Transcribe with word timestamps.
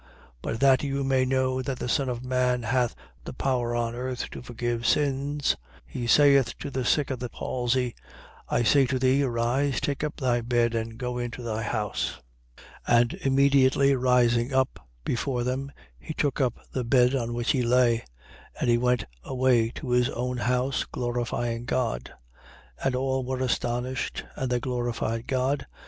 But 0.41 0.59
that 0.61 0.81
you 0.81 1.03
may 1.03 1.25
know 1.25 1.61
that 1.61 1.77
the 1.77 1.87
Son 1.87 2.09
of 2.09 2.25
man 2.25 2.63
hath 2.63 2.95
the 3.23 3.33
power 3.33 3.75
on 3.75 3.93
earth 3.93 4.31
to 4.31 4.41
forgive 4.41 4.83
sins 4.83 5.55
(he 5.85 6.07
saith 6.07 6.57
to 6.57 6.71
the 6.71 6.83
sick 6.83 7.11
of 7.11 7.19
the 7.19 7.29
palsy), 7.29 7.93
I 8.49 8.63
say 8.63 8.87
to 8.87 8.97
thee 8.97 9.19
to: 9.19 9.25
Arise, 9.25 9.79
take 9.79 10.03
up 10.03 10.15
thy 10.17 10.41
bed 10.41 10.73
and 10.73 10.97
go 10.97 11.19
into 11.19 11.43
thy 11.43 11.61
house. 11.61 12.17
5:25. 12.57 12.65
And 12.99 13.13
immediately 13.21 13.95
rising 13.95 14.51
up 14.51 14.79
before 15.05 15.43
them, 15.43 15.71
he 15.99 16.15
took 16.15 16.41
up 16.41 16.55
the 16.73 16.83
bed 16.83 17.13
on 17.13 17.35
which 17.35 17.51
he 17.51 17.61
lay: 17.61 18.03
and 18.59 18.71
he 18.71 18.79
went 18.79 19.05
away 19.23 19.69
to 19.75 19.91
his 19.91 20.09
own 20.09 20.37
house, 20.37 20.83
glorifying 20.83 21.65
God. 21.65 22.11
5:26. 22.79 22.85
And 22.87 22.95
all 22.95 23.23
were 23.23 23.39
astonished: 23.39 24.25
and 24.35 24.49
they 24.49 24.59
glorified 24.59 25.27
God. 25.27 25.67